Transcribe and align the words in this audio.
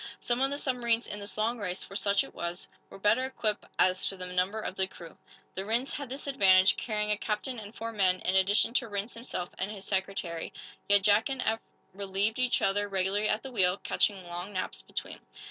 Some 0.19 0.41
of 0.41 0.49
the 0.49 0.57
submarines 0.57 1.05
in 1.05 1.19
this 1.19 1.37
long 1.37 1.59
race 1.59 1.83
for 1.83 1.95
such 1.95 2.23
it 2.23 2.33
was 2.33 2.67
were 2.89 2.97
better 2.97 3.23
equipped 3.23 3.65
as 3.77 4.09
to 4.09 4.17
the 4.17 4.25
number 4.25 4.59
of 4.59 4.75
the 4.75 4.87
crew. 4.87 5.15
The 5.53 5.63
Rhinds 5.63 5.93
had 5.93 6.09
this 6.09 6.25
advantage, 6.25 6.75
carrying 6.75 7.11
a 7.11 7.17
captain 7.19 7.59
and 7.59 7.75
four 7.75 7.91
men, 7.91 8.19
in 8.21 8.33
addition 8.35 8.73
to 8.73 8.87
Rhinds 8.87 9.13
himself 9.13 9.51
and 9.59 9.69
his 9.69 9.85
secretary. 9.85 10.53
Yet 10.89 11.03
Jack 11.03 11.29
and 11.29 11.43
Eph 11.43 11.59
relieved 11.93 12.39
each 12.39 12.63
other 12.63 12.87
regularly 12.89 13.29
at 13.29 13.43
the 13.43 13.51
wheel, 13.51 13.77
catching 13.83 14.25
long 14.27 14.51
naps 14.53 14.81
between. 14.81 15.19